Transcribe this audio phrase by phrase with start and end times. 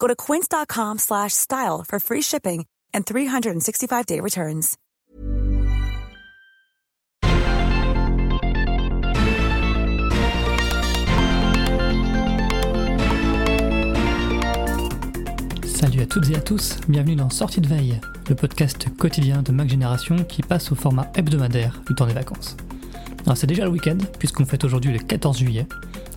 [0.00, 4.76] Go to quince.com slash style for free shipping and 365-day returns.
[15.64, 19.52] Salut à toutes et à tous, bienvenue dans Sortie de veille, le podcast quotidien de
[19.52, 22.56] Mac Génération qui passe au format hebdomadaire du temps des vacances.
[23.26, 25.66] Alors c'est déjà le week-end, puisqu'on fête aujourd'hui le 14 juillet.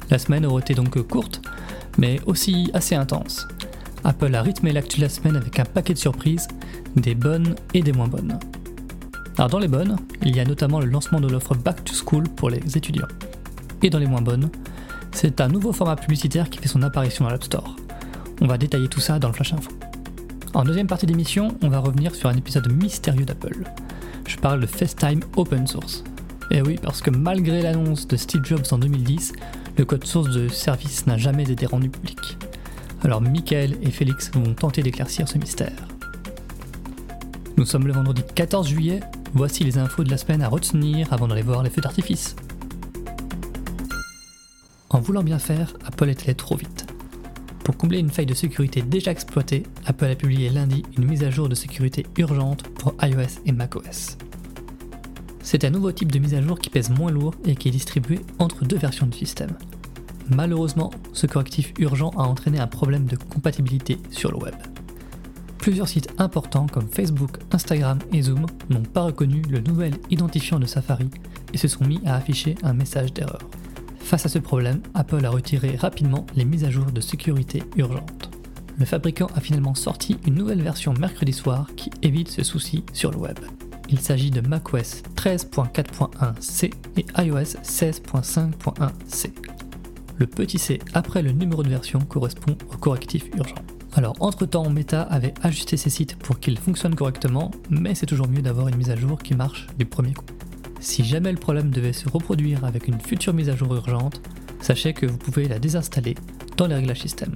[0.10, 1.42] La semaine aurait été donc courte,
[1.98, 3.48] mais aussi assez intense.
[4.04, 6.48] Apple a rythmé l'actu de la semaine avec un paquet de surprises,
[6.96, 8.40] des bonnes et des moins bonnes.
[9.38, 12.24] Alors dans les bonnes, il y a notamment le lancement de l'offre Back to School
[12.24, 13.08] pour les étudiants.
[13.82, 14.50] Et dans les moins bonnes,
[15.12, 17.76] c'est un nouveau format publicitaire qui fait son apparition dans l'App Store.
[18.42, 19.72] On va détailler tout ça dans le Flash Info.
[20.54, 23.64] En deuxième partie d'émission, on va revenir sur un épisode mystérieux d'Apple.
[24.28, 26.04] Je parle de FaceTime Open Source.
[26.50, 29.34] Et oui, parce que malgré l'annonce de Steve Jobs en 2010,
[29.78, 32.38] le code source de service n'a jamais été rendu public.
[33.04, 35.88] Alors Michael et Félix vont tenter d'éclaircir ce mystère.
[37.58, 39.00] Nous sommes le vendredi 14 juillet,
[39.34, 42.36] voici les infos de la semaine à retenir avant d'aller voir les feux d'artifice.
[44.92, 46.86] En voulant bien faire, Apple est allé trop vite.
[47.64, 51.32] Pour combler une faille de sécurité déjà exploitée, Apple a publié lundi une mise à
[51.32, 54.18] jour de sécurité urgente pour iOS et macOS.
[55.42, 57.72] C'est un nouveau type de mise à jour qui pèse moins lourd et qui est
[57.72, 59.56] distribué entre deux versions du système.
[60.30, 64.56] Malheureusement, ce correctif urgent a entraîné un problème de compatibilité sur le web.
[65.58, 70.66] Plusieurs sites importants comme Facebook, Instagram et Zoom n'ont pas reconnu le nouvel identifiant de
[70.66, 71.10] Safari
[71.54, 73.42] et se sont mis à afficher un message d'erreur.
[74.00, 78.32] Face à ce problème, Apple a retiré rapidement les mises à jour de sécurité urgentes.
[78.80, 83.12] Le fabricant a finalement sorti une nouvelle version mercredi soir qui évite ce souci sur
[83.12, 83.38] le web.
[83.90, 89.51] Il s'agit de macOS 13.4.1c et iOS 16.5.1c.
[90.22, 93.56] Le petit c après le numéro de version correspond au correctif urgent.
[93.94, 98.44] Alors entre-temps, Meta avait ajusté ses sites pour qu'ils fonctionnent correctement, mais c'est toujours mieux
[98.44, 100.28] d'avoir une mise à jour qui marche du premier coup.
[100.80, 104.22] Si jamais le problème devait se reproduire avec une future mise à jour urgente,
[104.62, 106.14] sachez que vous pouvez la désinstaller
[106.56, 107.34] dans les réglages système.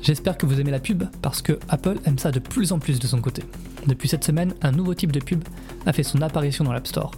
[0.00, 2.98] J'espère que vous aimez la pub parce que Apple aime ça de plus en plus
[2.98, 3.42] de son côté.
[3.86, 5.44] Depuis cette semaine, un nouveau type de pub
[5.84, 7.10] a fait son apparition dans l'App Store.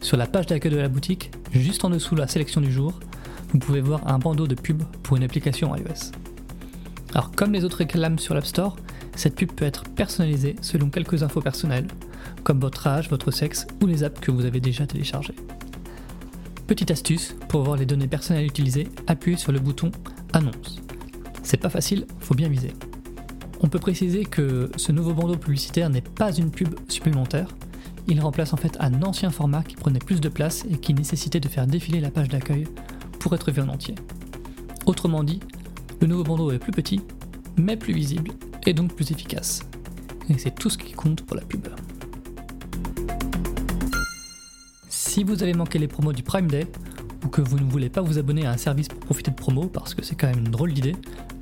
[0.00, 2.98] Sur la page d'accueil de la boutique, juste en dessous de la sélection du jour,
[3.52, 6.12] vous pouvez voir un bandeau de pub pour une application iOS.
[7.14, 8.76] Alors comme les autres réclames sur l'App Store,
[9.14, 11.88] cette pub peut être personnalisée selon quelques infos personnelles,
[12.44, 15.34] comme votre âge, votre sexe ou les apps que vous avez déjà téléchargées.
[16.66, 19.90] Petite astuce, pour voir les données personnelles utilisées, appuyez sur le bouton
[20.32, 20.82] Annonce.
[21.42, 22.72] C'est pas facile, faut bien viser.
[23.60, 27.48] On peut préciser que ce nouveau bandeau publicitaire n'est pas une pub supplémentaire,
[28.08, 31.40] il remplace en fait un ancien format qui prenait plus de place et qui nécessitait
[31.40, 32.64] de faire défiler la page d'accueil
[33.18, 33.94] pour être vu en entier.
[34.86, 35.40] Autrement dit,
[36.00, 37.00] le nouveau bandeau est plus petit,
[37.56, 38.30] mais plus visible
[38.66, 39.60] et donc plus efficace.
[40.28, 41.66] Et c'est tout ce qui compte pour la pub.
[44.88, 46.66] Si vous avez manqué les promos du Prime Day,
[47.24, 49.66] ou que vous ne voulez pas vous abonner à un service pour profiter de promos
[49.66, 50.94] parce que c'est quand même une drôle d'idée,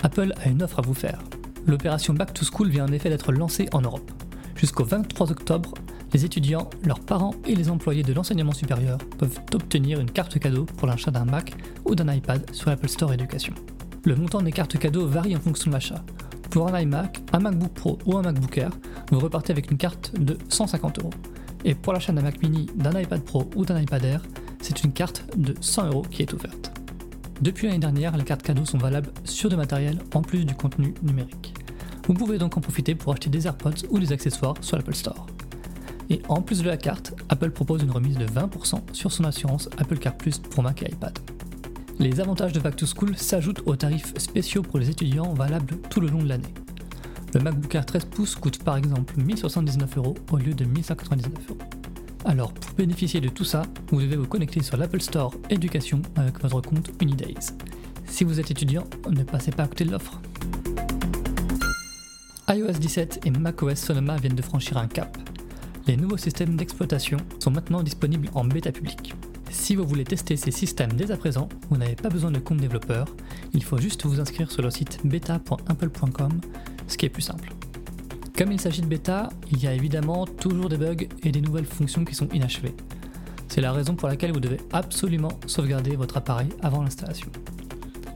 [0.03, 1.19] Apple a une offre à vous faire.
[1.67, 4.11] L'opération Back to School vient en effet d'être lancée en Europe.
[4.55, 5.75] Jusqu'au 23 octobre,
[6.15, 10.65] les étudiants, leurs parents et les employés de l'enseignement supérieur peuvent obtenir une carte cadeau
[10.65, 13.53] pour l'achat d'un Mac ou d'un iPad sur l'Apple Store Éducation.
[14.05, 16.05] Le montant des cartes cadeaux varie en fonction de l'achat.
[16.51, 18.71] Pour un iMac, un MacBook Pro ou un MacBook Air,
[19.11, 21.11] vous repartez avec une carte de 150 euros.
[21.65, 24.23] Et pour l'achat d'un Mac mini, d'un iPad Pro ou d'un iPad Air,
[24.61, 26.71] c'est une carte de 100 euros qui est offerte.
[27.41, 30.95] Depuis l'année dernière, les cartes cadeaux sont valables sur du matériel en plus du contenu
[31.03, 31.55] numérique.
[32.07, 35.27] Vous pouvez donc en profiter pour acheter des AirPods ou des accessoires sur l'Apple Store.
[36.11, 39.69] Et en plus de la carte, Apple propose une remise de 20% sur son assurance
[39.79, 41.19] Apple Car Plus pour Mac et iPad.
[41.99, 46.01] Les avantages de Back to School s'ajoutent aux tarifs spéciaux pour les étudiants valables tout
[46.01, 46.53] le long de l'année.
[47.35, 51.59] Le MacBook Air 13 pouces coûte par exemple 1079 euros au lieu de 1199 euros.
[52.25, 56.41] Alors pour bénéficier de tout ça, vous devez vous connecter sur l'Apple Store Éducation avec
[56.41, 57.53] votre compte Unidays.
[58.07, 60.21] Si vous êtes étudiant, ne passez pas à côté de l'offre.
[62.49, 65.17] iOS 17 et macOS Sonoma viennent de franchir un cap.
[65.87, 69.13] Les nouveaux systèmes d'exploitation sont maintenant disponibles en bêta publique.
[69.51, 72.57] Si vous voulez tester ces systèmes dès à présent, vous n'avez pas besoin de compte
[72.57, 73.07] développeur,
[73.53, 76.41] il faut juste vous inscrire sur le site beta.apple.com,
[76.89, 77.51] ce qui est plus simple.
[78.37, 81.67] Comme il s'agit de bêta, il y a évidemment toujours des bugs et des nouvelles
[81.67, 82.75] fonctions qui sont inachevées.
[83.49, 87.29] C'est la raison pour laquelle vous devez absolument sauvegarder votre appareil avant l'installation.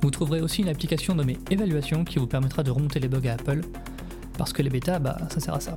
[0.01, 3.35] Vous trouverez aussi une application nommée Évaluation qui vous permettra de remonter les bugs à
[3.35, 3.61] Apple,
[4.39, 5.77] parce que les bêtas, bah, ça sert à ça.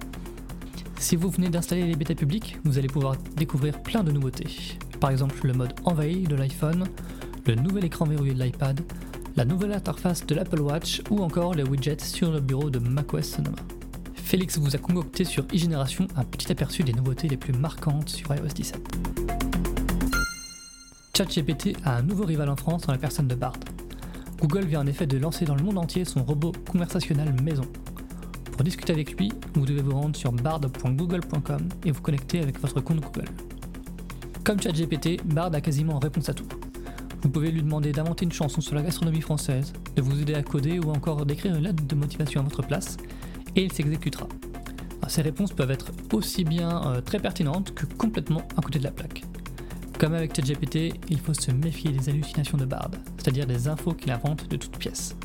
[1.01, 4.77] Si vous venez d'installer les bêtas publics, vous allez pouvoir découvrir plein de nouveautés.
[4.99, 6.85] Par exemple le mode envahi de l'iPhone,
[7.47, 8.79] le nouvel écran verrouillé de l'iPad,
[9.35, 13.25] la nouvelle interface de l'Apple Watch ou encore les widgets sur le bureau de macOS
[13.25, 13.57] Sonoma.
[14.13, 18.33] Félix vous a concocté sur e-Génération un petit aperçu des nouveautés les plus marquantes sur
[18.35, 18.79] iOS 17.
[21.17, 23.59] ChatGPT a un nouveau rival en France dans la personne de Bard.
[24.39, 27.65] Google vient en effet de lancer dans le monde entier son robot conversationnel maison.
[28.51, 32.81] Pour discuter avec lui, vous devez vous rendre sur bard.google.com et vous connecter avec votre
[32.81, 33.27] compte Google.
[34.43, 36.47] Comme ChatGPT, Bard a quasiment réponse à tout.
[37.21, 40.41] Vous pouvez lui demander d'inventer une chanson sur la gastronomie française, de vous aider à
[40.41, 42.97] coder ou encore d'écrire une lettre de motivation à votre place,
[43.55, 44.27] et il s'exécutera.
[45.07, 48.91] Ces réponses peuvent être aussi bien euh, très pertinentes que complètement à côté de la
[48.91, 49.23] plaque.
[49.99, 54.11] Comme avec ChatGPT, il faut se méfier des hallucinations de Bard, c'est-à-dire des infos qu'il
[54.11, 55.15] invente de toutes pièces.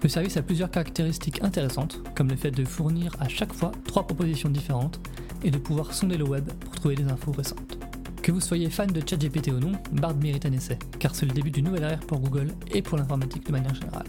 [0.00, 4.06] Le service a plusieurs caractéristiques intéressantes, comme le fait de fournir à chaque fois trois
[4.06, 5.00] propositions différentes
[5.42, 7.78] et de pouvoir sonder le web pour trouver des infos récentes.
[8.22, 11.32] Que vous soyez fan de ChatGPT ou non, Bard mérite un essai, car c'est le
[11.32, 14.06] début d'une nouvelle ère pour Google et pour l'informatique de manière générale.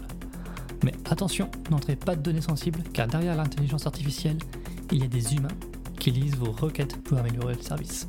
[0.84, 4.38] Mais attention, n'entrez pas de données sensibles, car derrière l'intelligence artificielle,
[4.92, 5.48] il y a des humains
[5.98, 8.08] qui lisent vos requêtes pour améliorer le service.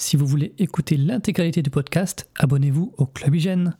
[0.00, 3.76] Si vous voulez écouter l'intégralité du podcast, abonnez-vous au Club Hygiène.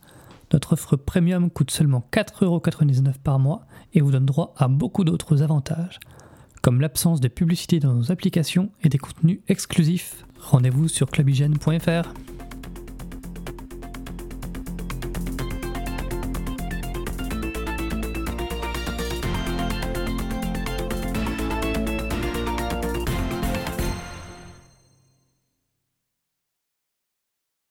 [0.52, 5.44] Notre offre premium coûte seulement 4,99€ par mois et vous donne droit à beaucoup d'autres
[5.44, 6.00] avantages,
[6.60, 10.26] comme l'absence de publicité dans nos applications et des contenus exclusifs.
[10.40, 12.12] Rendez-vous sur clubhygiène.fr.